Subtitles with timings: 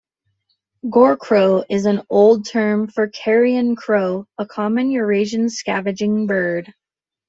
[0.89, 6.73] Gorcrow is an old term for Carrion crow, a common Eurasian scavenging bird.